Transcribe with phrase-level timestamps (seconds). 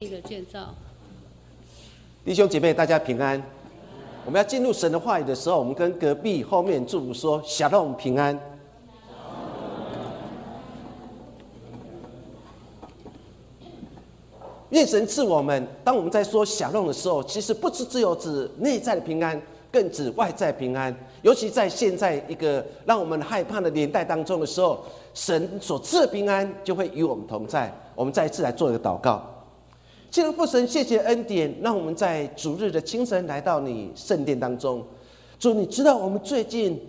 [0.00, 0.72] 一个建造，
[2.24, 3.42] 弟兄姐妹，大家平安。
[4.24, 8.38] 我们要进入神的话语的时候，我们跟隔壁后面祝福说：“小龙平安。”
[14.70, 15.66] 愿神赐我们。
[15.82, 19.42] 当我们在说“小龙”的时候，其实不只只有指内在的平安，
[19.72, 20.96] 更指外在平安。
[21.22, 24.78] 尤其在现在一个让我们害怕的年代当中的时候，
[25.12, 27.76] 神所赐的平安就会与我们同在。
[27.96, 29.28] 我们再一次来做一个祷告。
[30.10, 34.82] 基督父神，谢谢恩典，让我们在逐日的清晨来到你圣殿当中。
[35.38, 36.80] 主，你知道我们最近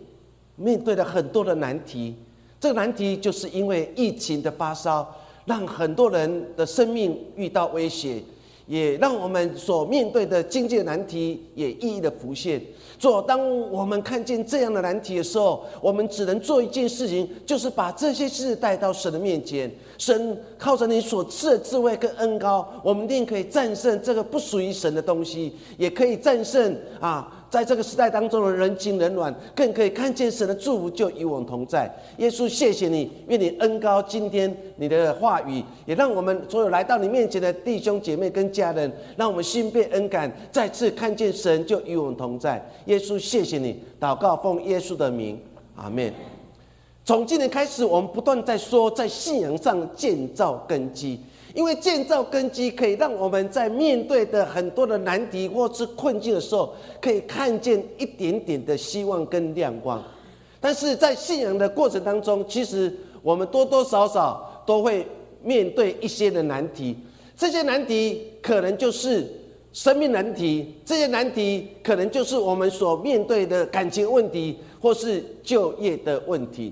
[0.56, 2.16] 面对了很多的难题，
[2.62, 5.06] 这个难题就是因为疫情的发烧，
[5.44, 8.24] 让很多人的生命遇到威胁，
[8.70, 12.62] 也让我们所面对的经济难题也一一的浮现。
[13.00, 19.72] 做，当我们看见这样的难题的时候，我们只能做一件事情，就是把这些事带到神的面前。
[19.98, 31.92] 神靠着你所赐的智慧跟恩高，我们一定可以战胜这个不属于神的东西，也可以战胜啊，在这个时代当中的人情冷暖，更可以看见神的祝福就与我们同在。
[32.18, 42.64] 耶稣，谢谢你，愿你恩高今天你的话语，也让我们所有来到你面前的弟兄姐妹跟家人，让我们心被恩感，再次看见神就与我们同在。
[42.86, 45.40] 耶稣，谢谢你，祷告奉耶稣的名，
[45.76, 46.14] 阿门。
[47.04, 51.20] 从今年开始，我们不断在说，在信仰上建造根基，
[51.60, 60.02] 因为建造根基可以让我们在面对的很多的难题或是困境的时候，可以看见一点点的希望跟亮光。
[60.62, 65.06] 但是在信仰的过程当中，其实我们多多少少都会
[65.44, 66.96] 面对一些的难题，
[67.36, 69.30] 这些难题可能就是
[69.74, 76.72] 生命难题，这些难题可能就是我们所面对的感情问题，或是就业的问题。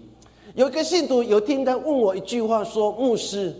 [0.55, 3.53] 有一个信徒有听他问我一句话，说：“牧师，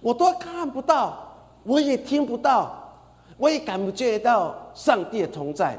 [0.00, 1.16] 我都看不到，
[1.62, 2.92] 我也听不到，
[3.36, 5.78] 我也感觉到上帝的同在，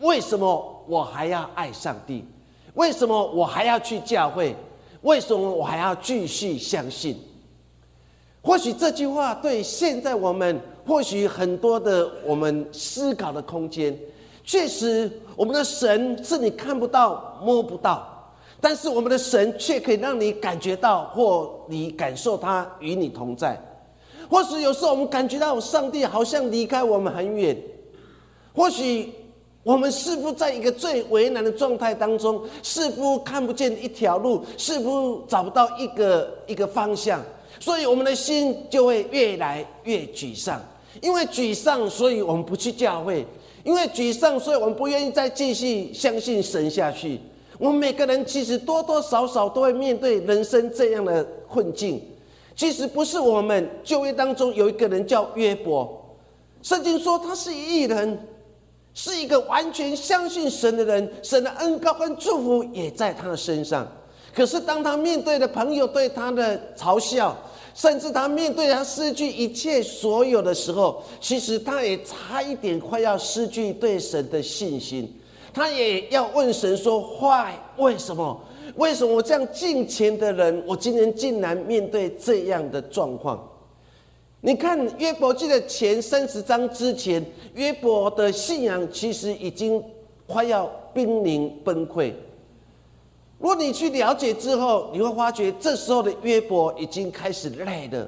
[0.00, 2.24] 为什么我还要爱上帝？
[2.74, 4.54] 为什么我还要去教会？
[5.02, 7.18] 为什么我还要继续相信？”
[8.42, 13.98] 或许这句话对现在我们，或许很多的我们思考的空间，
[14.44, 18.15] 确实，我们的神是你看不到、摸不到。
[18.68, 23.56] 但是我们的神却可以让你感觉到，或你感受他与你同在。
[24.28, 27.56] 或许有时候我们感觉到上帝好像离开我们很远。
[28.52, 29.12] 或许
[29.62, 37.22] 我们似乎在一个最为难的状态当中，似乎看不见一条路，似乎找不到一个一个方向，
[37.60, 40.60] 所以我们的心就会越来越沮丧。
[41.00, 43.24] 因为沮丧，所以我们不去教会；
[43.62, 47.20] 因为沮丧，所以我们不愿意再继续相信神下去。
[47.58, 52.02] 我们每个人其实多多少少都会面对人生这样的困境。
[52.54, 56.16] 其实不是我们就业当中有一个人叫约伯，
[56.62, 58.18] 圣经说他是一人，
[58.94, 63.86] 是一个完全相信神的人，神的恩高跟祝福也在他的身上。
[64.34, 67.36] 可是当他面对的朋友对他的嘲笑，
[67.74, 75.14] 甚至他面对他失去一切所有的时候，其实他也差一点快要失去对神的信心。
[75.56, 78.38] 他也要问神说：“坏，为什么？
[78.74, 83.42] 为什么我这样敬虔的人，我今天竟然面对这样的状况？”
[84.42, 87.24] 你看约伯记的前三十章之前，
[87.54, 89.82] 约伯的信仰其实已经
[90.26, 92.12] 快要濒临崩溃。
[93.38, 98.06] 如果你去了解之后，你会发觉这时候的约伯已经开始累了。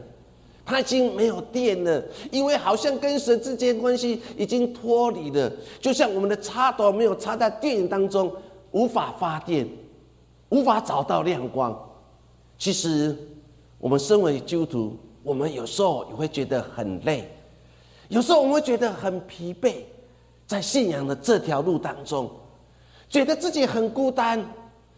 [0.68, 8.30] 他已经没有电了，因为好像跟神之间关系已经脱离了，就像我们的插头没有插在电当中，
[8.72, 9.66] 无法发电，
[10.50, 11.74] 无法找到亮光。
[12.58, 13.16] 其实，
[13.78, 17.26] 我们身为基督徒，我们有时候也会觉得很累，
[18.08, 19.76] 有时候我们会觉得很疲惫，
[20.46, 22.30] 在信仰的这条路当中，
[23.08, 24.46] 觉得自己很孤单，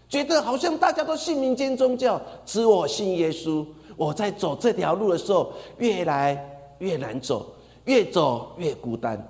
[0.09, 3.65] 觉得好像大家都信民间宗教，只我信耶稣。
[4.01, 6.43] 我在走这条路的时候，越来
[6.79, 7.53] 越难走，
[7.85, 9.23] 越走越孤单，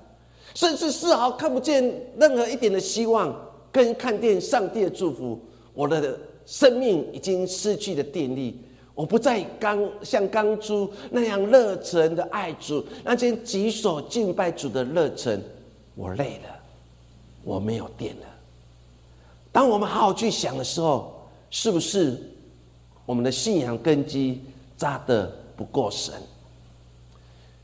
[0.55, 1.83] 甚至丝毫看不见
[2.17, 3.35] 任何一点的希望，
[3.73, 5.37] 跟看见上帝的祝福。
[5.75, 8.61] 我的生命已经失去了电力，
[8.95, 15.43] 我不再刚像刚初那样热忱的爱主，那些举手敬拜主的热忱。
[15.97, 16.57] 我累了，
[17.43, 18.27] 我没有电了。
[19.51, 22.17] 当我们好好去想的时候，是不是
[23.05, 24.41] 我们的信仰根基？
[24.81, 26.15] 扎的不够深。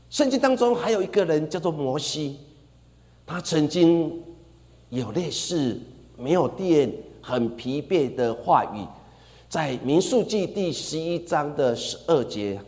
[0.07, 2.37] 圣经当中还有一个人叫做摩西，
[3.25, 4.21] 他曾经
[4.89, 5.81] 有类似
[6.15, 8.85] 没有电、很疲惫的话语，
[9.49, 12.61] 在民数记第十一章的十二节，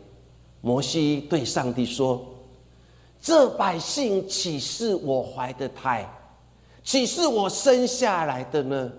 [0.60, 2.20] 摩西对上帝说
[3.22, 6.12] ：“这百姓岂是我怀的胎？
[6.82, 8.90] 岂是我生下来的呢？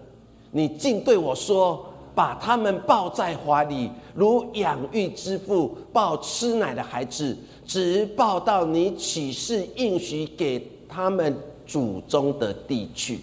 [0.49, 11.35] 你竟对我说，把他们抱在怀里，如养育之父抱吃奶的孩子，直抱到你起誓应许给他们
[11.65, 13.19] 祖宗的地去？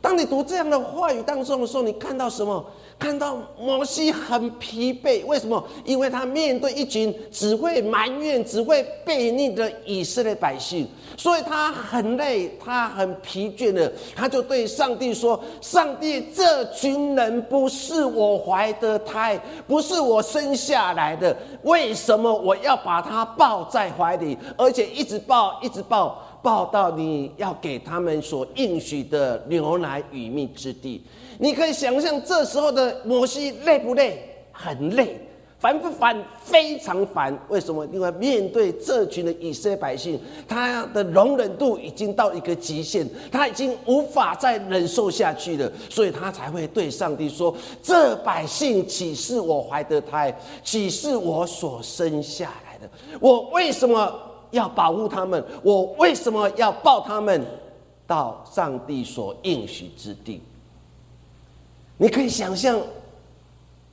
[0.00, 2.64] 当你读这样的话语当中的时候，你看到什么？
[2.98, 5.62] 看到摩西很疲惫，为什么？
[5.84, 13.92] 因为他面对一群只会埋怨、只会背逆的以色列百姓，所以他很累，他很疲倦了。
[14.14, 31.04] 他就对上帝说：“上帝，这群人不是我怀的胎，不是我生下来的，为什么我要把他抱在怀里，而且一直抱，一直抱，抱到你要给他们所应许的牛奶与蜜之地？”
[31.38, 34.22] 你可以想象这时候的摩西累不累？
[34.52, 35.20] 很累，
[35.58, 36.16] 烦不烦？
[36.42, 37.38] 非常烦。
[37.48, 37.84] 为什么？
[37.92, 40.18] 因为面对这群的以色列百姓，
[40.48, 50.34] 他的容忍度已经到一个极限，他已经无法再忍受下去了，所以他才会对上帝说：“这百姓岂是我怀的胎？
[50.64, 52.90] 岂是我所生下来的？
[53.20, 54.18] 我为什么
[54.52, 55.44] 要保护他们？
[55.62, 57.44] 我为什么要抱他们
[58.06, 60.40] 到上帝所应许之地？”
[61.98, 62.80] 你可以想象，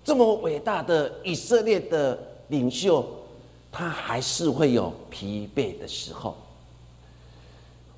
[0.03, 2.17] 这么伟大的以色列的
[2.49, 3.05] 领袖，
[3.71, 6.35] 他还是会有疲惫的时候。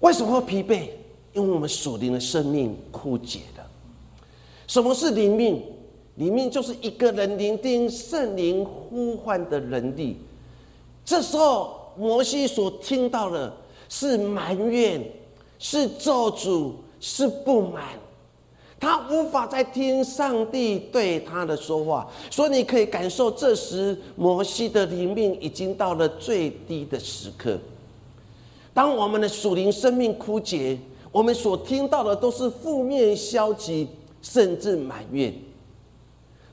[0.02, 0.90] 为什么会疲惫？
[1.34, 3.68] 因为我们属灵的生命枯竭了。
[4.68, 5.64] 什么是灵命？
[6.16, 10.18] 灵命就是一个人聆听圣灵呼唤的能力。
[11.04, 13.52] 这时候，摩西所听到的
[13.90, 15.04] 是埋怨，
[15.60, 17.84] 是咒诅，是不满。
[18.86, 27.58] 他无法再听上帝对他的说话，所以你可以感受，这时摩西的灵命已经到了最低的时刻。
[28.76, 30.78] 当我们的属灵生命枯竭，
[31.12, 33.88] 我们所听到的都是负面、消极，
[34.22, 35.34] 甚至埋怨。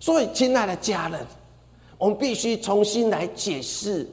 [0.01, 1.21] 所以，亲爱的家人，
[1.99, 4.09] 我们必须重新来解释，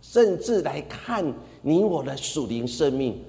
[0.00, 1.24] 甚至来看
[1.62, 3.20] 你我的属灵生命，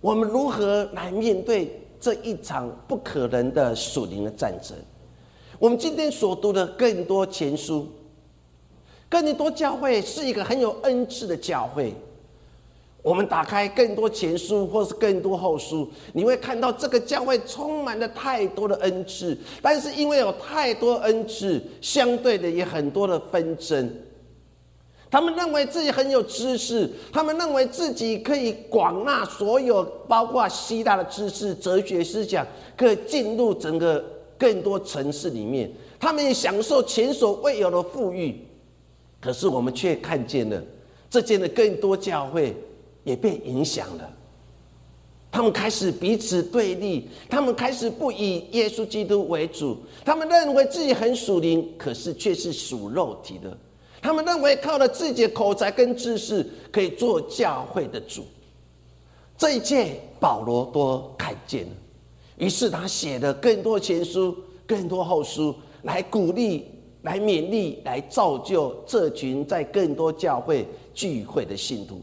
[0.00, 1.78] 我们如何来面对。
[2.04, 4.76] 这一场不可能的属灵的战争，
[5.58, 7.88] 我们今天所读的更多前书，
[9.08, 11.94] 更多教会是一个很有恩赐的教会。
[13.00, 23.90] 我们打开更多前书，或是更多后书，你会看到这个教会充满了太多的恩赐，但是因为有太多恩赐，相对的也很多的纷争。
[25.14, 32.44] 他们认为自己很有知识，他们认为自己可以广纳所有，包括希腊的知识、哲学思想，
[32.76, 34.04] 可以进入整个
[34.36, 35.70] 更多城市里面。
[36.00, 38.44] 他们也享受前所未有的富裕。
[39.20, 40.60] 可是我们却看见了，
[41.08, 42.52] 这间的更多教会
[43.04, 44.10] 也被影响了。
[45.30, 53.56] 他们开始彼此对立，他们开始不以耶稣基督为主，他们认为自己很属灵，可是却是属肉体的。
[54.04, 58.22] 他们认为靠了自己的口才跟知识可以做教会的主，
[59.34, 61.72] 这一切保罗都看见了，
[62.36, 64.36] 于是他写了更多前书、
[64.66, 65.54] 更多后书，
[65.84, 66.66] 来鼓励、
[67.00, 72.02] 来勉励、来造就这群在更多教会聚会的信徒，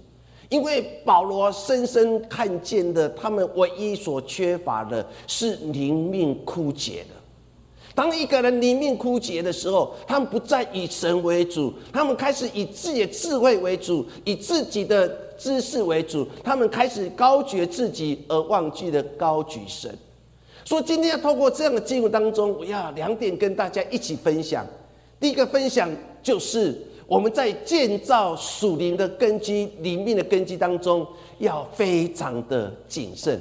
[0.50, 7.21] 因为保罗深深看见的，他们唯一所缺乏的是灵命枯竭的。
[7.93, 15.07] 当一个人灵命枯竭的时候，他们不再以神为主，他们开始以自己的智慧为主，以自己的
[15.38, 19.93] 知识为主，他们开始高举自己，而忘记了高举神。
[20.63, 24.65] 所以今天要透过这样的经文当中，我要两点跟大家一起分享。
[25.19, 25.89] 第一个分享
[26.24, 31.05] 就是我们在建造属灵的根基、灵命的根基当中，
[31.39, 33.39] 要非常的谨慎。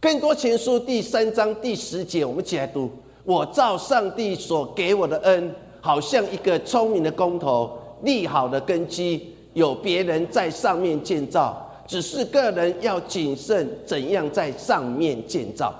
[0.00, 2.90] 更多前书第三章第十节，我们一起来读。
[3.26, 15.74] 我照上帝所给我的恩，好像一个聪明的工头立好的根基，有别人在上面建造，只是个人要谨慎怎样在上面建造。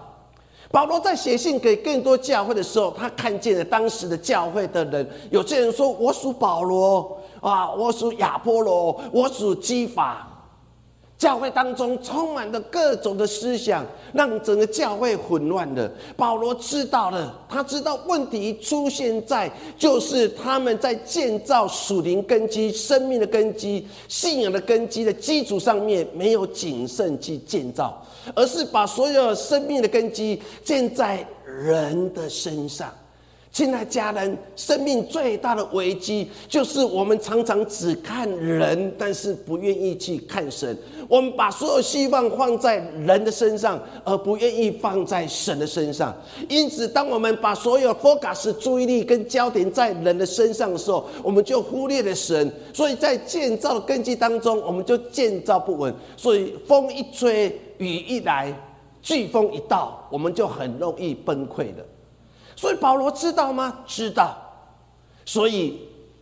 [0.73, 10.29] 保罗在写信给更多教会的时候，他看见了当时的教会的人，有些人说：“我属保罗啊，我属亚波罗，我属基法。”
[11.19, 15.91] 教会当中充满了各种的思想，让整个教会混乱了。
[16.15, 28.03] 保罗知道了，他知道问题出现在就是他们在建造属灵根基、生命的根基、信仰的根基的基础上面没有谨慎去建造，
[28.35, 32.93] 而是把所有生命的根基建在人的身上。
[33.57, 40.77] 亲爱家人，生命最大的危机就是我们常常只看人，但是不愿意去看神。
[41.09, 46.15] 我们把所有希望放在人的身上，而不愿意放在神的身上。
[46.51, 52.53] 因此，当我们把所有 focus 注意力跟焦点在人的身上的时候，我们就忽略了神。
[52.75, 55.95] 所以在建造的根基当中，我们就建造不稳。
[56.15, 58.55] 所以风一吹，雨一来，
[59.03, 61.83] 飓风一到，我们就很容易崩溃了。
[62.57, 63.85] 所以保罗知道吗？
[63.87, 64.37] 知道。
[65.25, 65.79] 所以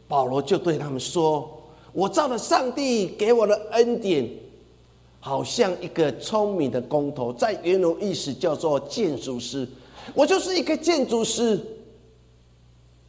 [0.09, 1.63] 保罗就对他们说
[1.93, 4.29] ：“我照了上帝给我的恩典，
[5.21, 9.69] 好像一个聪明的工头，在原文意思叫做建筑师。
[10.15, 11.61] 我就是一个建筑师。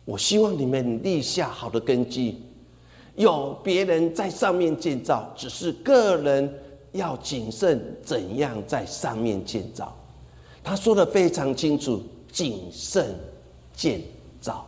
[0.04, 2.42] 我希望你们立下好的根基，
[3.16, 6.54] 有别人在上面建造，只是个人
[6.92, 9.96] 要谨慎怎样在上面建造。”
[10.62, 12.04] 他说的非常清楚。
[12.36, 13.16] 谨慎
[13.74, 14.02] 建
[14.42, 14.68] 造，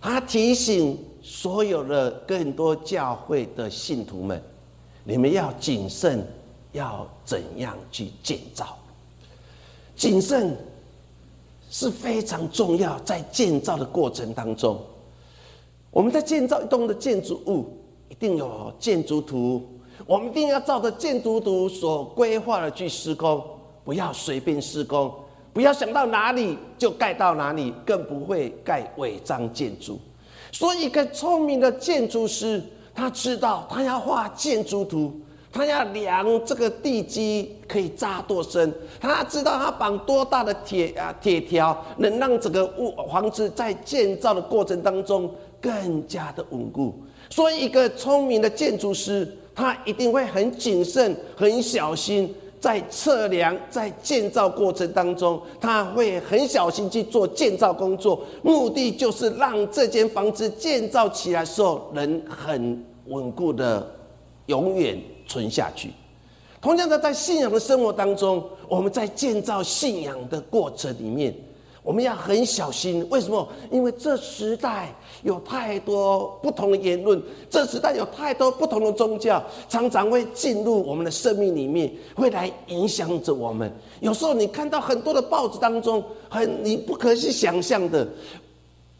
[0.00, 4.42] 他提醒所有的更多教会的信徒们：
[5.04, 6.26] 你们要谨慎，
[6.72, 8.76] 要怎样去建造？
[9.94, 10.56] 谨慎
[11.70, 14.80] 是非常重要，在建造的过程当中，
[15.92, 17.66] 我们在建造一栋的建筑物，
[18.08, 19.64] 一定有建筑图，
[20.06, 23.44] 我们一定要照着建筑图所规划的去施工，
[23.84, 25.14] 不要随便施工。
[25.52, 29.98] 不要想到哪里就盖到哪里，更不会盖违章建筑。
[30.52, 32.62] 所以，一个聪明的建筑师，
[32.94, 35.12] 他知道他要画建筑图，
[35.52, 46.94] 他要量这个地基可以扎多深，他知道他绑多大的铁啊铁条，能让整个屋房子在建造的过程当中更加的稳固。
[47.28, 52.34] 所以，一个聪明的建筑师，他一定会很谨慎、很小心。
[52.60, 63.88] 在测量，在建造过程当中，他会很小心去做建造工作，目的就是让这间房子建造起来时候能很稳固的
[64.46, 65.90] 永远存下去。
[66.60, 71.34] 同样的，在信仰的生活当中，我们在建造信仰的过程里面。
[71.82, 73.48] 我们要很小心，为什么？
[73.70, 83.72] 因为这时代有太多不同的言论，这时代有太多不同的宗教，常常会进入我们的生命里面，会来影响着我们。
[84.00, 88.06] 有时候你看到很多的报纸当中，很你不可去想象的，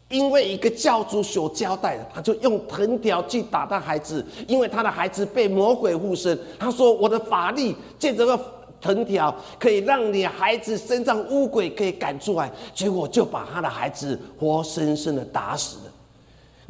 [0.09, 6.37] 因为一个教主所交代的，他就用藤条去打他孩子，因为他的孩子被魔鬼附身。
[6.57, 8.39] 他说：“我的法力借这个。”
[8.81, 15.83] 藤条可以让你孩子身上乌鬼可以赶出来，结果就把他的孩子活生生的打死了。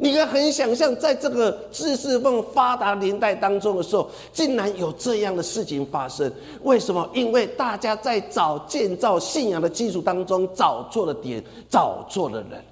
[0.02, 6.32] 你可很想象，在这个知识分发达年代当中的时候，竟然有这样的事情发生。
[6.62, 7.06] 为什么？
[7.12, 12.64] 因为大家在找建造信仰的基础当中找错了点，找错了人。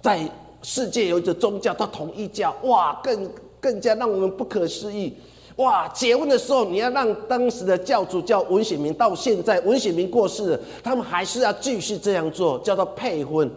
[0.00, 0.26] 在
[0.62, 5.14] 世界有一个宗教，它统一教，哇，更更加让我们不可思议。
[5.56, 5.86] 哇！
[5.88, 13.48] 结婚的时候，你要让当时的教主叫文显明，到现在文显明过世了，他们还是要继续这样做，叫做配婚。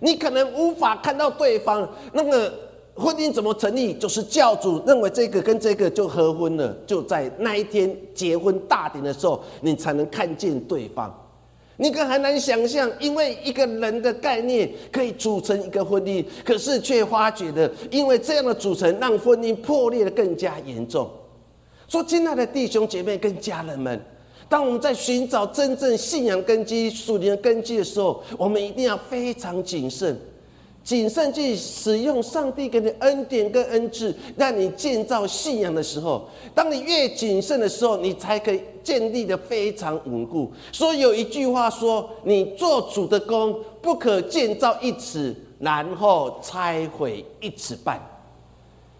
[0.00, 2.52] 你可能无法看到对方那个
[2.94, 11.12] 婚姻怎么成立，就是教主认为这个跟这个就合婚了，就在那一天结婚大典的时候，你才能看见对方。
[11.78, 21.08] 你可很难想象，因为一个人的概念可以组成一个婚姻，可是却发觉的，因为这样的组成让婚姻破裂的更加严重。
[21.88, 23.98] 说，亲爱的弟兄姐妹跟家人们，
[24.46, 30.14] 当我们在寻找真正信仰根基、属灵的根基的时候，我们一定要非常谨慎，
[30.84, 40.52] 谨慎去使用上帝给你恩典跟恩赐，让你建造信仰的时候，当你越谨慎的时候，你才可以建立的非常稳固。
[40.70, 47.98] 所以有一句话说：“你做主的工，不可建造一尺，然后拆毁一尺半。”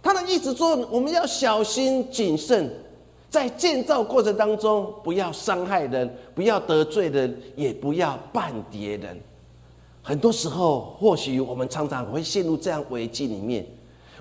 [0.02, 2.70] 他的意思说，我们要小心谨慎，
[3.28, 9.20] 在建造过程当中，不要伤害人，不要得罪人，也不要绊别人。
[10.02, 13.66] 很多时候，或许我们常常会陷入这样危机里面，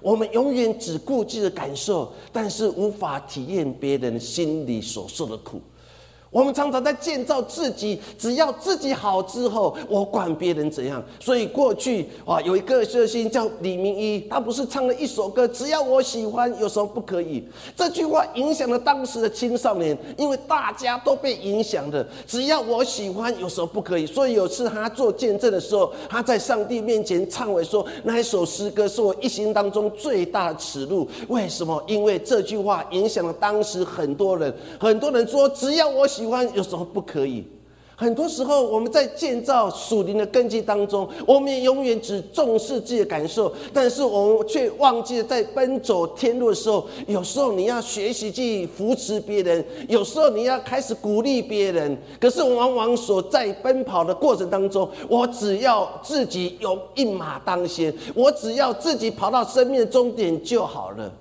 [0.02, 5.62] 我们永远只顾自己的感受，但是无法体验别人心里所受的苦。
[6.30, 11.02] 我们常常在建造自己，只要自己好之后，我管别人怎样。
[11.22, 17.48] 所以过去啊，有一个歌星叫李明一，他不是唱了一首歌，只要我喜欢，有什么不可以？
[17.78, 22.06] 这句话影响了当时的青少年，因为大家都被影响的。
[22.28, 24.06] 只要我喜欢，有什么不可以？
[24.06, 31.08] 所以有次他做见证的时候，他在上帝面前忏悔说，那一首诗歌是我一生当中最大的耻辱。
[31.30, 31.82] 为什么？
[31.88, 36.06] 因为这句话影响了当时很多人，很多人说，只要我。
[36.18, 37.46] 喜欢有什么不可以？
[38.00, 51.98] 很多时候，我们在建造属灵的根基当中，我们也永远只重视自己的感受，但是我们却忘记了在奔走天路的时候，有时候你要学习去扶持别人，有时候你要开始鼓励别人。
[52.20, 61.12] 可是往往所在奔跑的过程当中，我只要自己有一马当先，我只要自己跑到生命的终点就好了。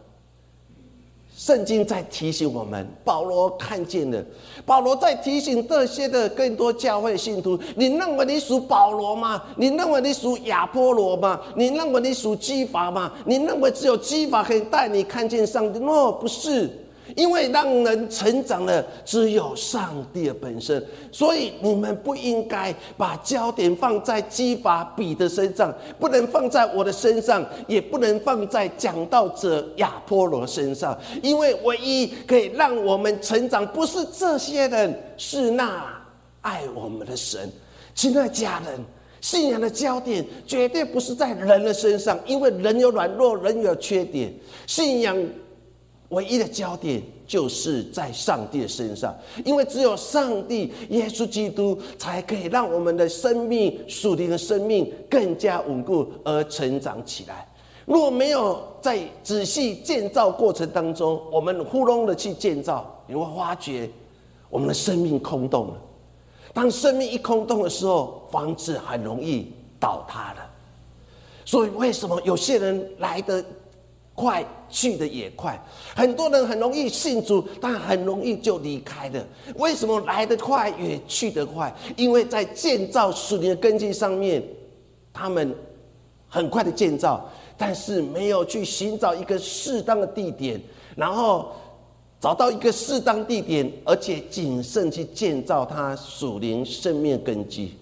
[1.47, 4.21] 圣经在提醒我们，保罗看见了。
[4.65, 9.41] 保罗在提醒这些的更多教会信徒：你认为你属保罗吗？
[9.57, 11.41] 你认为你属亚波罗吗？
[11.55, 13.12] 你认为你属基法吗？
[13.25, 15.79] 你认为只有基法可以带你看见上帝？
[15.79, 16.69] 诺，不是。
[17.15, 30.99] 因为让人成长的只有上帝的本身，所以你们不应该把焦点放在基法比的身上，不能放在我的身上，也不能放在讲道者亚波罗身上。
[31.23, 35.85] 因为唯一可以让我们成长，不是这些人，是那
[36.41, 37.51] 爱我们的神。
[37.95, 38.85] 亲爱家人，
[39.21, 44.33] 信仰的焦点绝对不是在人的身上，因为人有软弱，人有缺点。
[44.67, 45.17] 信仰。
[46.11, 49.13] 唯一的焦点就是在上帝的身上，
[49.45, 57.49] 因为只有上帝、耶稣基督才可以让我们的生命、属灵的生命更加稳固而成长起来。
[57.85, 63.91] 如果没有在仔细建造过程当中，我们糊弄的去建造，你会发觉
[64.49, 65.75] 我们的生命空洞了。
[66.55, 70.51] 当生命一空洞的时候，房子很容易倒塌了。
[71.45, 73.45] 所以，为什么有些人来的？
[74.16, 75.62] 快去的也快，
[75.94, 79.23] 很多人很容易信主，但很容易就离开了。
[79.56, 81.73] 为什么来得快也去得快？
[81.96, 84.42] 因为在建造属灵的根基上面，
[85.12, 85.54] 他们
[86.26, 90.58] 很快的建造，但是没有去寻找一个适当的地点，
[90.96, 91.52] 然后
[92.18, 97.75] 找到一个适当地点，而且谨慎去建造他属灵生命根基，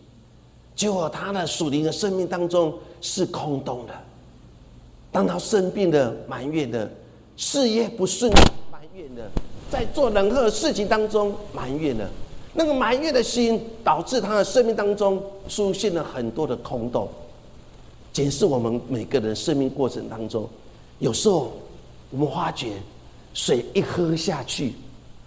[0.74, 3.94] 结果他的属灵的生命当中是空洞的。
[5.14, 6.88] 当他生病了，埋怨的；
[7.37, 8.28] 事业不顺，
[8.68, 9.23] 埋怨的；
[9.71, 12.11] 在做任何事情当中埋怨的，
[12.52, 17.08] 那个埋怨的心，导致他的生命当中出现了很多的空洞。
[18.12, 20.49] 检视我们每个人生命过程当中，
[20.99, 21.52] 有时候
[22.10, 22.73] 我们发觉，
[23.34, 24.73] 水一喝下去，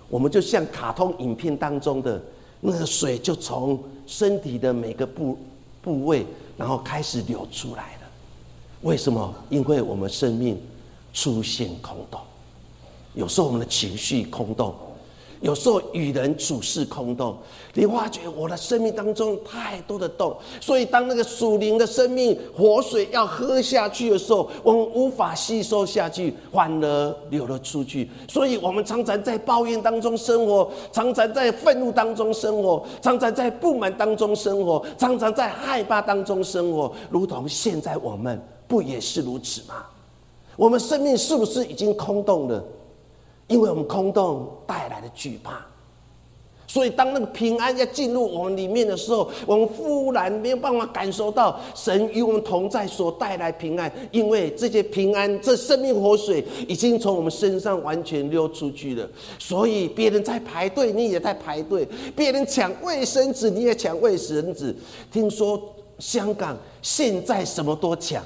[0.09, 2.21] 我们就像卡通影片当中的
[2.59, 5.37] 那个水，就从身体的每个部
[5.81, 6.25] 部位，
[6.57, 7.96] 然后开始流出来。
[8.81, 9.33] 为什么？
[9.49, 10.61] 因为我们生命
[11.11, 12.21] 出现空洞，
[13.15, 14.73] 有时候我们的情绪空洞，
[15.41, 17.35] 有时候与人处事空洞。
[17.73, 28.07] 你发觉我的生命当中太多的洞，所以当那个属灵的生命活水要喝下去的时候，我们无法吸收下去，反而流了出去。
[28.27, 38.39] 所以我们常常在抱怨当中生活，常常在愤怒当中生活，常常在不满当中生活，常常在害怕当中生活，如同现在我们。
[38.67, 39.85] 不也是如此吗？
[40.55, 42.63] 我们生命是不是已经空洞了？
[43.47, 45.65] 因为我们空洞带来的惧怕，
[46.67, 53.89] 所以当那个平安要进入我们里面的时候，我们忽然没有办法感受到神与我们同在所带来平安。
[54.11, 59.07] 因为这些平安，这生命活水已经从我们身上完全溜出去了。
[59.39, 61.85] 所以别人在排队，你也在排队；
[62.17, 64.75] 别人抢卫生纸，你也抢卫生纸。
[65.09, 65.57] 听说
[65.99, 68.21] 香港现在什么都抢。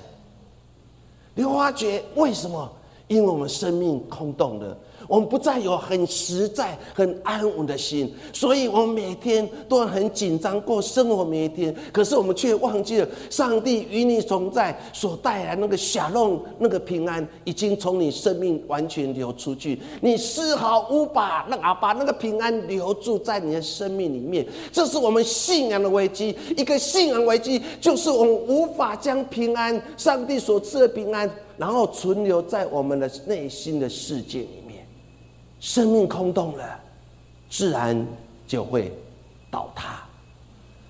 [1.33, 2.71] 你会发觉为什么？
[3.07, 4.77] 因为我们生命空洞了，
[5.11, 11.75] 我们不再有很实在、很安稳的心，所以我们每天都很紧张过生活每一天。
[11.91, 19.77] 可是我们却忘记了，上帝与你同在所带来那个小弄、那个平安，已经从你生命完全流出去。
[19.99, 24.47] 你丝毫无法让阿把那个平安留住在你的生命里面。
[24.71, 26.33] 这是我们信仰的危机。
[26.55, 31.29] 一个信仰危机，就是我们无法将平安、上帝所赐的平安。
[31.57, 34.47] 然后存留在我们的内心的世界，
[35.61, 36.79] 生命空洞了，
[37.49, 38.05] 自然
[38.47, 38.91] 就会
[39.49, 40.01] 倒塌，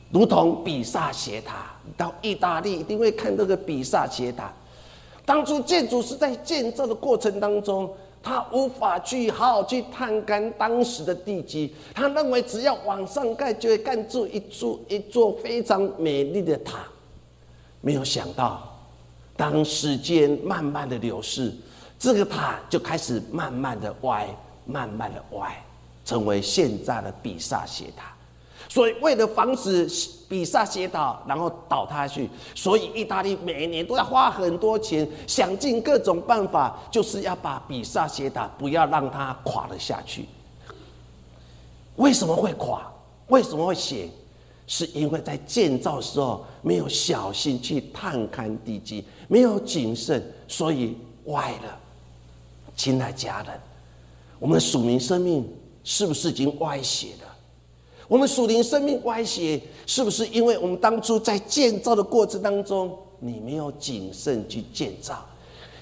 [0.09, 1.67] 如同比萨斜塔。
[1.97, 4.51] 到意大利一定会看这个比萨斜塔。
[5.25, 7.91] 当初建筑师在建造的过程当中，
[8.23, 16.79] 他无法去好好去探干当时的地基，他认为只要往上盖就会盖住一座一座非常美丽的塔，
[17.81, 18.61] 没有想到。
[19.35, 21.51] 当时间慢慢的流逝，
[21.97, 24.27] 这个塔就开始慢慢的歪，
[24.71, 25.63] 慢慢的歪，
[26.05, 28.13] 成为现在的比萨斜塔。
[28.69, 29.89] 所以为了防止
[30.29, 40.25] 比萨斜塔然后倒塌去，所以意大利每年都要花很多钱，想尽各种办法，就是要把比萨斜塔不要让它垮了下去。
[41.97, 42.89] 为什么会垮？
[43.27, 44.09] 为什么会斜？
[44.67, 51.77] 是因为在建造的时候没有小心去探勘地基，没有谨慎，所以歪了。
[52.73, 53.59] 亲爱家人，
[54.41, 55.47] 我们的属灵生命
[55.83, 57.27] 是不是已经歪斜了？
[58.07, 65.23] 我们属灵生命歪斜，是不是因为我们当初在建造的过程当中，你没有谨慎去建造？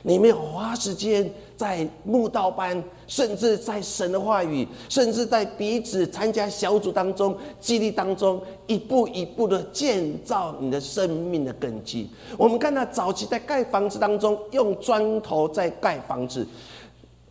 [0.02, 12.10] 你没有花时间在慕道班，甚至在神的话语，甚至在彼此参加小组当中、激励当中，一步一步的建造你的生命的根基。
[12.38, 16.46] 我们看到早期在盖房子当中，用砖头在盖房子。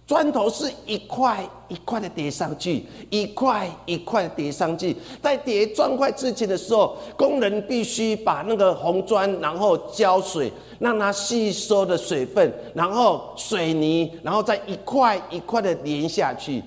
[0.09, 4.97] 砖头是一块一块的叠上去，一块一块的叠上去。
[5.23, 16.63] 在叠砖块之前的时候，工人必须把那个红砖，然后浇水，让它吸收的水分，然后水泥，然后再一块一块的连下去。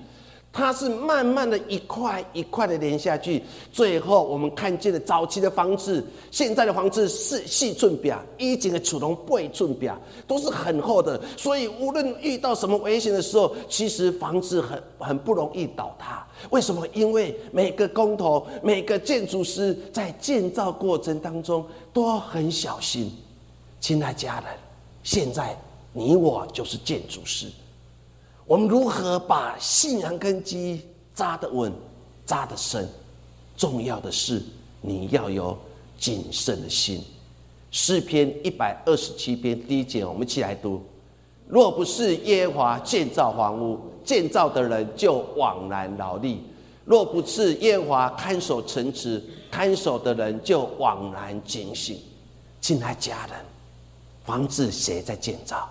[0.52, 16.22] 它是慢慢的一块一块的连下去，最后我们看见了早期的房子，现在的房子是细寸表，以前的储龙背寸表都是很厚的，所以无论遇到什么危险的时候，其实房子很很不容易倒塌。
[16.50, 16.86] 为什么？
[16.92, 23.10] 因为每个工头、每个建筑师在建造过程当中都很小心。
[23.80, 24.46] 亲爱家人，
[25.02, 25.56] 现在
[25.94, 27.46] 你我就是建筑师。
[28.46, 30.82] 我们如何把信仰根基
[31.14, 31.72] 扎得稳、
[32.26, 32.88] 扎得深？
[33.56, 34.42] 重要的是
[34.80, 35.56] 你要有
[35.98, 37.02] 谨慎的心。
[37.70, 40.82] 诗篇一百二十七篇第一节，我们一起来读：
[41.46, 46.38] 若不是耶和华建造房屋，建造的人就枉然劳力；
[46.84, 51.98] 若不是耶和华看守城池，看守的人就枉然警醒。
[52.60, 53.36] 亲爱家人，
[54.24, 55.68] 房子谁在建造？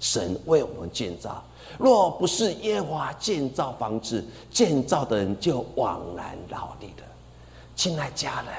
[0.00, 1.42] 神为我们建造。
[1.78, 7.04] 若不是耶和华建造房子，建造的人就枉然劳力了。
[7.76, 8.54] 亲爱家人，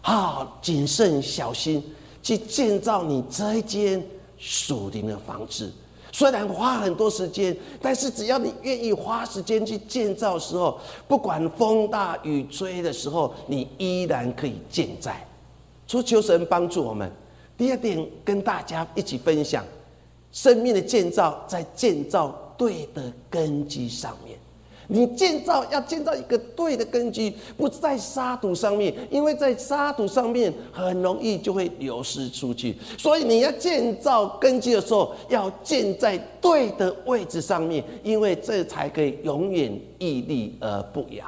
[0.00, 1.84] 好谨慎小心
[2.22, 4.02] 去建造你这一间
[4.38, 5.70] 属灵的房子。
[6.12, 15.22] 虽然花很多时间，但是只要你愿意花时间去建造时候，不管风大雨吹的时候，你依然可以健在。
[15.86, 17.12] 求求神帮助我们。
[17.58, 19.62] 第二点，跟大家一起分享
[20.32, 22.34] 生命的建造，在建造。
[22.56, 24.38] 对的根基上面，
[24.88, 32.76] 你建造要建造一个对的根基，不是在沙土上面，因为在沙土上面很容易就会流失出去。
[32.96, 41.24] 所以你要建造根基的时候，要建在对的位置上面，因为这才可以永远屹立而不摇。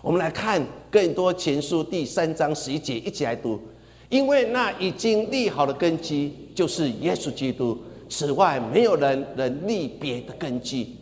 [0.00, 3.60] 我们来看更多前书第三章十一节，一起来读。
[4.08, 7.78] 因为那已经立好的根基，就是耶稣基督。
[8.12, 10.94] 此外，没有人能立别的根基。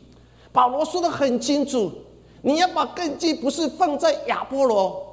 [0.53, 1.91] 保罗说的很清楚，
[2.41, 5.05] 你要把根基不是放在亚波罗、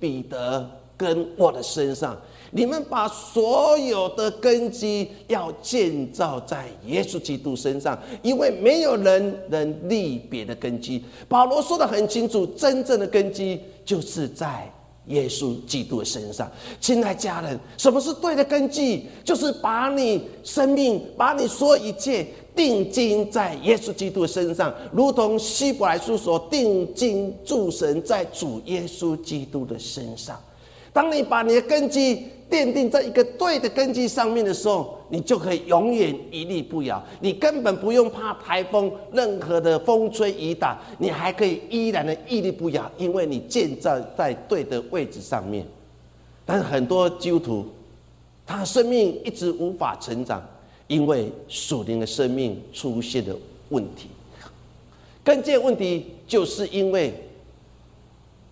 [0.00, 11.04] 彼得跟我的身上，你们把所有的根基要建造在耶稣基督身上，因为没有人能立别的根基。
[11.28, 14.68] 保罗说的很清楚，真正的根基就是在。
[15.06, 19.06] 耶稣基督的身上，亲爱家人，什么是对的根基？
[19.24, 30.38] 就是把你生命，把你所有一切定睛在耶稣基督的身上，如同希伯来书所定睛注神在主耶稣基督的身上。
[30.92, 37.02] 当你把你的根基奠定在一个对的根基上面的时候，你就可以永远屹立不摇。
[37.20, 45.66] 你根本不用怕台风，任何的风吹雨打，你还可以依然的屹立不摇，因为你建造在对的位置上面。
[46.44, 47.66] 但是很多基督徒，
[48.46, 50.40] 他生命一直无法成长，
[50.86, 53.34] 因为属灵的生命出现了
[53.70, 54.08] 问题。
[55.24, 57.12] 根基问题，就是因为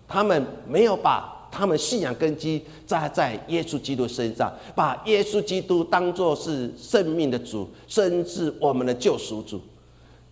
[0.05, 1.33] 他们没有把。
[1.57, 9.61] 他们信仰根基扎在耶稣基督身上，把耶稣基督当作是生命的主，甚至我们的救赎主。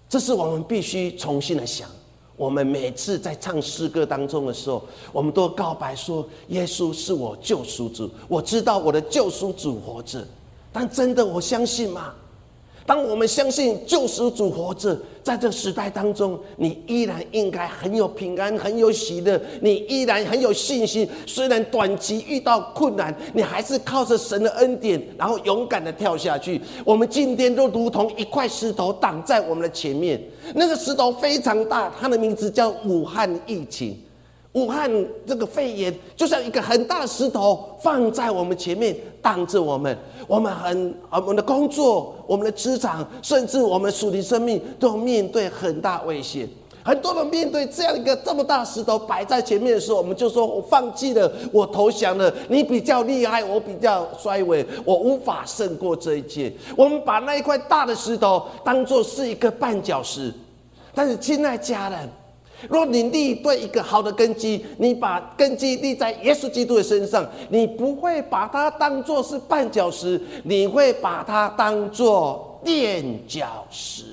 [0.09, 1.87] 这是我们必须重新的想。
[2.35, 4.83] 我们每次在唱诗歌当中的时候，
[5.13, 10.27] 我们都告白说：“耶稣是我救赎主，我知道我的救赎主活着。”
[10.73, 12.13] 但真的，我相信吗？
[12.85, 21.07] 当我们相信救世主活着，在这时代当中，你依然应该很有平安、很有喜乐，你依然很有信心。
[21.25, 26.59] 虽然短期遇到困难，你还是靠着神的恩典，然后勇敢的跳下去。
[26.83, 30.21] 我们今天都如同一块石头挡在我们的前面，
[30.53, 33.97] 那个石头非常大，它的名字叫武汉疫情。
[34.53, 34.89] 武汉
[35.25, 46.47] 这个肺炎就像一个很大石头放在我们前面挡着我们，我们很我们的工作、我们的职场，甚至我们属灵生命都面对很大危险。
[46.85, 52.31] 很多人面对这样一个这么大石头摆在前面的时候，我们就说我放弃了，我投降了。
[52.49, 56.51] 你比较厉害，我比较衰微，我无法胜过这一切。
[56.75, 60.33] 我们把那一块大的石头当做是一个绊脚石，
[60.93, 62.09] 但是亲爱家人，
[62.69, 74.03] 若你立对一个好的根基，你把根基立在耶稣基督的身上，你不会把它当做是绊脚石，你会把它当做垫脚石。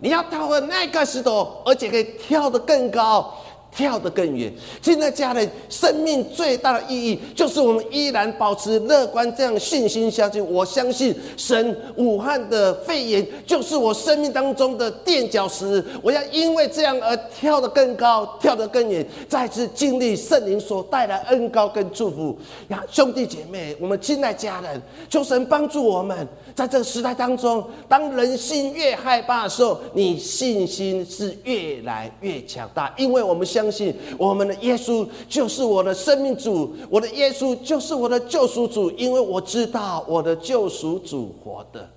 [0.00, 3.34] 你要跳过那个石头，而且可以跳得更高。
[3.76, 4.52] 跳得更远。
[4.80, 10.44] 现在家人生命最大的意义，就是我们依然保持乐观，这样信心相信。
[10.44, 15.84] 我相信神，武汉的肺炎就是我生命当中的垫脚石。
[16.02, 22.38] 我要因为这样而跳得更高，跳得更远，再次经历圣灵所带来恩高跟祝福。
[22.68, 26.16] 呀，兄弟姐妹，我们亲爱家人，求神帮助我们，
[26.54, 33.63] 在这个时代当中，当人心越害怕的时候，你信心是越来越强大，因为我们相。
[33.64, 41.88] 相信我们的耶稣就是我的生命主，我的耶稣就是我的救赎主，因为我知道我的救赎主活的。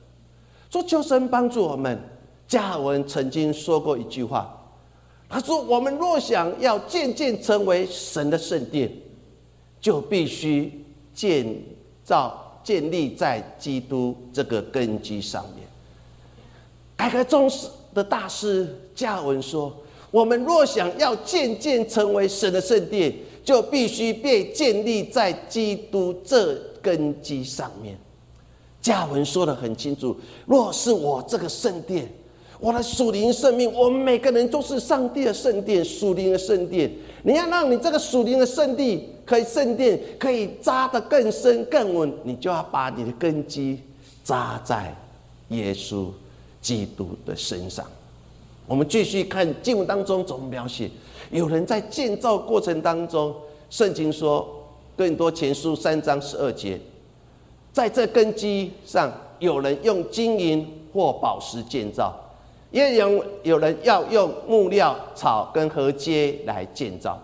[0.70, 2.00] 说求神帮助我们。
[2.48, 4.58] 加尔文曾经说过一句话，
[5.28, 8.90] 他说：“我们若想要渐渐成为神的圣殿，
[9.82, 11.54] 就必须建
[12.06, 15.68] 造建立在基督这个根基上面。”
[16.96, 19.76] 改革宗师的大师加尔文说。
[20.12, 27.98] 我们若想要渐渐成为神的圣殿，就必须被建立在基督这根基上面。
[28.82, 30.16] 加文说的很清楚：
[30.46, 32.10] 若是我这个圣殿，
[32.60, 36.90] 我的属灵生命，我们每个人都是上帝的圣殿，属灵的圣殿。
[37.24, 43.78] 你要让你这个属灵的圣地可以圣殿可以扎得更深更稳，你就要把你的根基
[44.24, 44.96] 扎在
[45.50, 46.08] 耶稣
[46.62, 47.86] 基督的身上。
[48.68, 50.92] 我们继续看经文当中怎么描写，
[51.32, 53.34] 有人在建造过程当中，
[53.70, 54.46] 圣经说，
[54.98, 56.78] 更多前书三章十二节，
[57.72, 62.14] 在这根基上，有人用金银或宝石建造，
[62.70, 67.18] 也有有人要用木料、草跟禾秸来建造。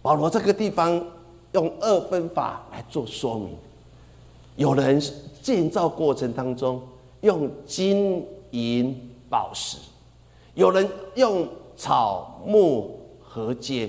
[0.00, 1.04] 保罗这个地方
[1.52, 3.50] 用二分法来做说明，
[4.56, 4.98] 有人
[5.42, 6.80] 建造过程当中
[7.20, 9.76] 用金银宝石。
[10.54, 13.88] 有人用草木禾秸，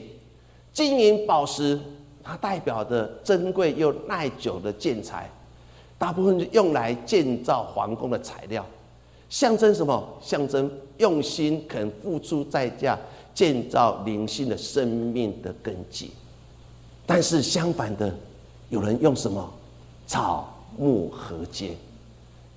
[0.71, 1.77] 金银宝石，
[2.23, 5.29] 它代表的珍贵又耐久的建材，
[5.97, 8.65] 大部分用来建造皇宫的材料，
[9.27, 10.01] 象征什么？
[10.21, 12.97] 象征用心肯付出代价
[13.33, 16.11] 建造灵性的生命的根基。
[17.05, 18.15] 但是相反的，
[18.69, 19.53] 有人用什么？
[20.07, 20.47] 草
[20.77, 21.71] 木禾秸。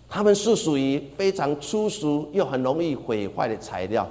[0.08, 4.08] 它们是属于非常粗俗又很容易毁坏的材料，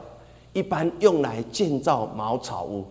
[0.53, 2.85] 一般用来建造茅草屋，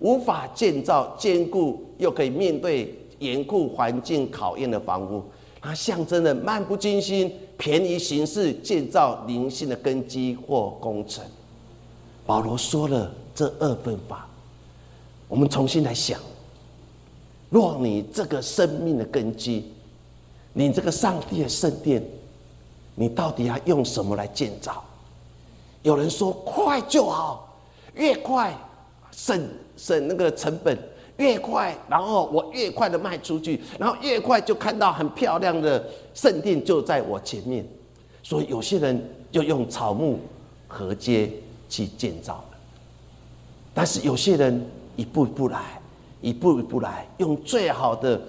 [0.00, 5.22] 无法建造坚固又可以面对严酷环境考验的房屋。
[5.60, 11.24] 它象征着漫不经心、便宜行事建造灵性的根基或工程。
[12.26, 14.28] 保罗说了这二分法，
[15.28, 16.20] 我们重新来想：
[17.50, 19.72] 若你这个生命的根基，
[20.52, 22.02] 你这个上帝的圣殿。
[22.98, 24.82] 你到底要用什么来建造？
[25.82, 27.56] 有人说快就好，
[27.94, 28.52] 越快
[29.12, 30.76] 省省那个成本，
[31.18, 37.64] 越快，然后我越快的卖出去，然后越快就看到很漂亮的圣殿就在我前面。
[38.24, 40.18] 所以有些人就用草木
[40.66, 41.30] 合接
[41.68, 42.44] 去建造，
[43.72, 45.80] 但是有些人一步一步来，
[46.20, 48.20] 一步一步来，用最好的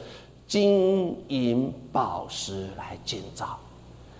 [0.47, 3.57] 金银宝石来建造。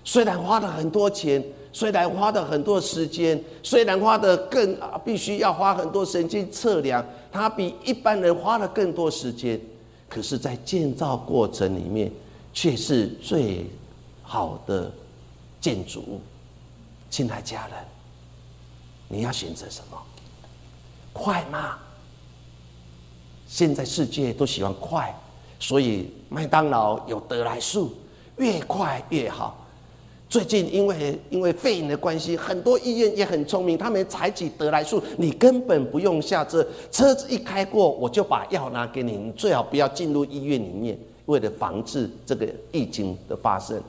[0.04, 9.60] 虽然花了很多钱，虽然花了很多时间，虽然花的更啊必须要花很多神经测量，他比一般人花了更多时间，
[10.08, 12.12] 可是，在建造过程里面，
[12.54, 13.70] 却是最
[14.24, 14.92] 好的
[15.62, 16.22] 建筑物。
[17.10, 17.76] 亲爱家人，
[19.08, 19.98] 你要选择什么？
[21.14, 21.78] 快吗？
[23.48, 25.14] 现在世界都喜欢快，
[25.60, 27.96] 所以麦当劳有得来速，
[28.38, 29.59] 越快越好。
[30.30, 43.82] 最近因为因为肺炎的关系，很多医院也很聪明，他们采取得来速，你根本不用下车，车子一开过，我就把药拿给你，你最好不要进入医院里面，为了防治这个疫情的发生。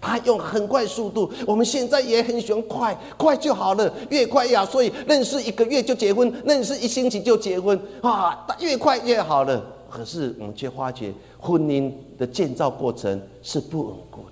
[0.00, 4.64] 他用很快速度，我们现在也很喜欢快，快就好了，越快越好。
[4.64, 9.60] 所以认识一个月就结婚，认识一星期就结婚，啊，越快越好了。
[9.90, 14.31] 可是我们却发觉，婚姻的建造过程是不稳固的。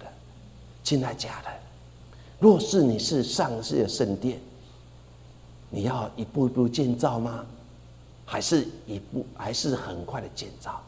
[0.83, 1.53] 亲爱家人，
[2.39, 4.41] 若是你是上世的圣殿，
[5.69, 7.45] 你要一步一步建造吗？
[8.25, 10.81] 还是一步，还是很快的建造？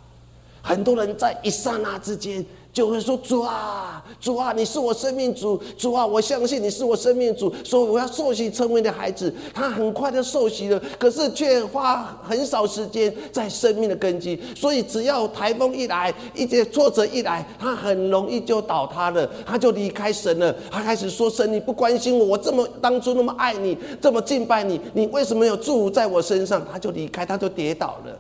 [0.62, 2.44] 很多人在一刹那之间。
[2.72, 9.31] 就会说主啊，主啊，你是我生命主，主啊，我相信你是我生命主，所以我要受洗成为你的孩子。
[9.53, 14.40] 他很快的受洗了，可是却花很少时间在生命的根基。
[14.57, 20.57] 所以只要台风一来，一些挫折一来，他很容易就倒塌了，他就离开神了。
[20.70, 28.18] 他开始说：“神，你不关心我，我这么当初那么爱你，这么敬拜你，你为什么有祝福在我身上？”他就离开，他就跌倒了。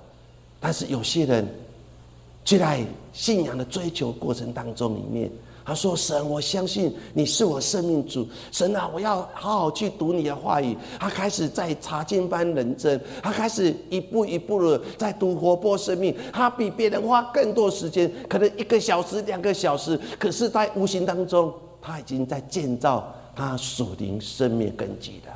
[0.60, 1.48] 但是有些人。
[2.44, 5.30] 就在信仰的追求过程当中里面，
[5.64, 8.26] 他说：“神，我相信你是我生命主。
[8.50, 16.12] 神啊，我要好好去读你的话语。”他开始在查经班认真，他开始一步一步的在读活泼生命。
[16.32, 25.32] 他比别人花更多时间，可能一个小时、两个小时，可是，在无形当中，他已经在建造他属灵生命根基了。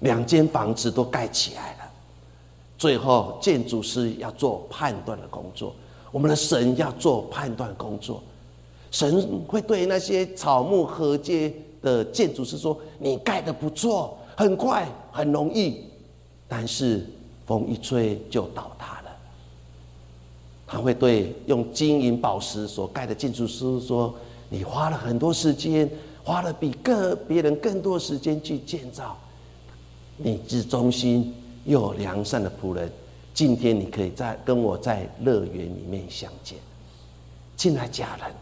[0.00, 1.85] 两间房子都盖起来了。
[2.78, 5.74] 最后，建筑师要做判断的工作，
[6.12, 8.22] 我们的神要做判断工作。
[8.90, 15.84] 神会对那些草木合接的建筑师说：“你盖的不错，很快，很容易。”
[16.48, 17.04] 但是
[17.46, 19.10] 风一吹就倒塌了。
[20.66, 24.14] 他会对用金银宝石所盖的建筑师说
[24.50, 25.90] ：“你花了很多时间，
[26.22, 29.16] 花了比个别人更多时间去建造，
[30.16, 31.34] 你之中心。”
[31.66, 32.90] 有良善的仆人，
[33.34, 36.56] 今天你可以在跟我在乐园里面相见。
[37.56, 38.32] 亲爱家人，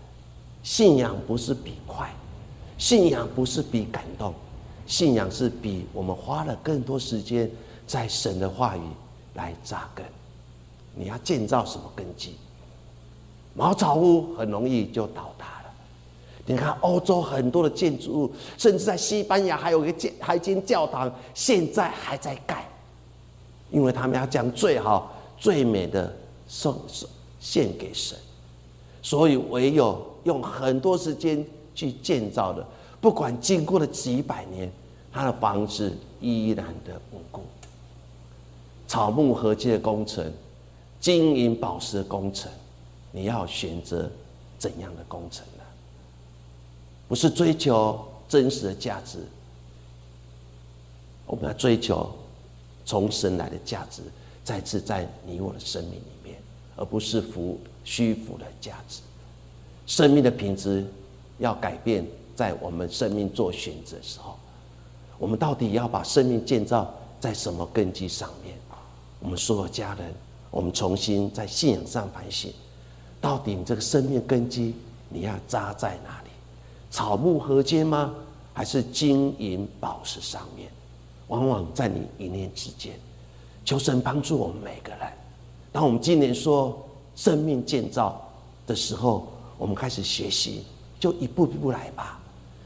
[0.62, 2.12] 信仰不是比快，
[2.76, 4.34] 信仰不是比感动，
[4.86, 7.50] 信仰是比我们花了更多时间
[7.86, 8.82] 在神的话语
[9.32, 10.04] 来扎根。
[10.94, 12.36] 你要建造什么根基？
[13.54, 15.72] 茅草屋很容易就倒塌了。
[16.44, 22.68] 你看欧洲很多的建筑物，甚至在西班牙还有一个建还一间教堂，现在还在盖。
[23.74, 26.14] 因为他们要将最好、最美的
[26.46, 27.10] 送送
[27.40, 28.16] 献给神，
[29.02, 32.64] 所以唯有用很多时间去建造的，
[33.00, 34.70] 不管经过了几百年，
[35.12, 37.42] 他的房子依然的稳固。
[38.86, 40.32] 草木合接的工程，
[41.00, 42.48] 金银宝石的工程，
[43.10, 44.08] 你要选择
[44.56, 45.64] 怎样的工程呢？
[47.08, 49.18] 不是追求真实的价值，
[51.26, 52.08] 我们要追求。
[52.84, 54.02] 从神来的价值
[54.42, 56.36] 再次在你我的生命里面，
[56.76, 59.00] 而不是浮虚浮的价值。
[59.86, 60.86] 生命的品质
[61.38, 64.38] 要改变，在我们生命做选择的时候，
[65.18, 68.54] 我们到底要把生命建造在什么根基上面？
[69.20, 70.12] 我们所有家人，
[70.50, 72.52] 我们重新在信仰上反省，
[73.20, 74.74] 到底你这个生命根基
[75.08, 76.30] 你要扎在哪里？
[76.90, 78.14] 草木合接吗？
[78.52, 80.70] 还是金银宝石上面？
[81.28, 82.92] 往往在你一念之间，
[83.64, 85.00] 求神帮助我们每个人。
[85.72, 86.78] 当我们今年说
[87.16, 88.20] 生命建造
[88.66, 90.64] 的时候，我们开始学习，
[91.00, 92.20] 就一步一步来吧，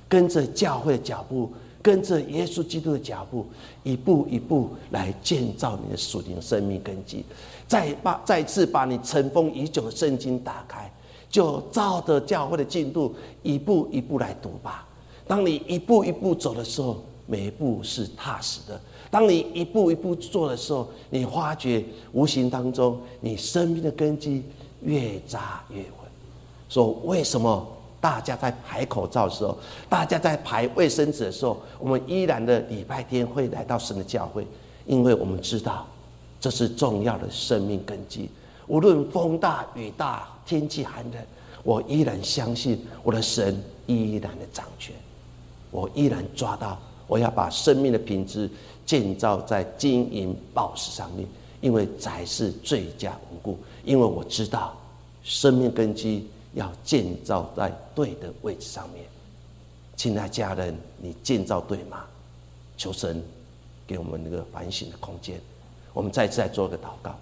[0.09, 3.47] 跟着教会的脚步，跟着耶稣基督的脚步，
[3.85, 7.25] 一步一步来建造你的属灵生命根基。
[7.68, 10.90] 再把再次把你尘封已久的圣经打开，
[11.31, 14.87] 就照着教会的进度，一步一步来读吧。
[15.27, 17.03] 当你一步一步走的时候。
[17.31, 18.81] 每一步是踏实的。
[19.11, 24.43] 当你一步一步做的时候，你发觉无形当中，你生命的根基
[24.81, 25.91] 越扎越稳。
[26.71, 27.67] 说为什么
[28.01, 29.57] 大家在排口罩的时候，
[29.91, 34.47] 大家在排卫生纸的时候，我们依然的礼拜天会来到神的教会？
[34.87, 35.87] 因为我们知道
[36.41, 38.31] 这是重要的生命根基。
[38.67, 41.23] 无论风大雨大，天气寒冷，
[41.62, 44.95] 我依然相信我的神依然的掌权，
[45.71, 46.79] 我依然抓到。
[47.09, 48.49] 我要把生命的品质
[48.87, 51.27] 建造在金银宝石上面，
[51.61, 53.59] 因为才是最佳稳固。
[53.85, 54.77] 因为我知道，
[55.25, 59.05] 生命根基要建造在对的位置上面。
[59.97, 62.05] 亲爱家人，你建造对吗？
[62.77, 63.21] 求神
[63.87, 65.40] 给我们那个反省的空间。
[65.92, 67.18] 我们再次来做个祷告。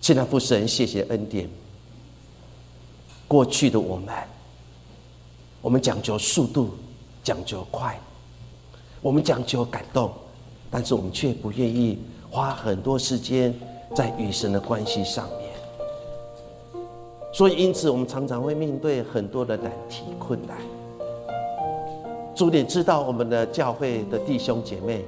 [0.00, 1.48] 亲爱父神，谢谢恩典。
[3.26, 4.14] 过去的我们，
[5.60, 6.74] 我们讲究速度。
[7.22, 7.98] 讲究快，
[9.00, 10.10] 我们讲究感动，
[10.70, 11.98] 但是我们却不愿意
[12.30, 13.54] 花很多时间
[13.94, 15.50] 在与神的关系上面。
[17.32, 20.56] 所以，因此我们常常会面对很多的难题困难。
[22.34, 25.04] 主，你知道我们的教会的弟兄姐妹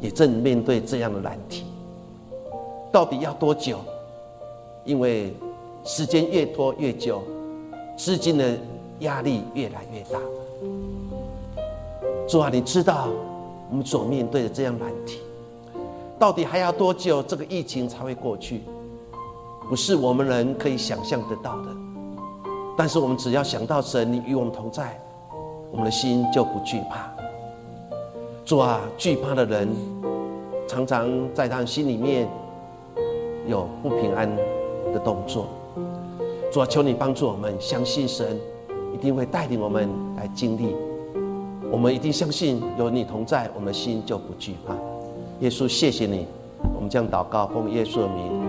[0.00, 1.64] 也正面对这样的难题，
[2.90, 3.78] 到底要多久？
[4.84, 5.34] 因为
[5.84, 7.22] 时间越拖越久，
[7.96, 8.58] 资金的
[9.00, 10.18] 压力越来越大。
[12.28, 13.08] 主啊，你知道
[13.70, 15.20] 我们所面对的这样难题，
[16.18, 18.62] 到底还要多久这个疫情才会过去？
[19.68, 21.68] 不是我们人可以想象得到的。
[22.76, 24.98] 但是我们只要想到神，你与我们同在，
[25.70, 27.08] 我们的心就不惧怕。
[28.44, 29.68] 主啊，惧怕的人
[30.66, 32.28] 常常在他心里面
[33.46, 34.28] 有不平安
[34.92, 35.46] 的动作。
[36.52, 38.40] 主啊，求你帮助我们，相信神
[38.92, 40.74] 一定会带领我们来经历。
[41.70, 44.74] 我们一定相信有你同在，我们心就不惧怕。
[45.40, 46.26] 耶稣，谢谢你，
[46.74, 48.39] 我们将祷告奉耶稣的名。